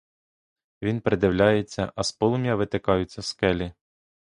[0.81, 3.73] Він придивляється, а з полум'я витикаються скелі.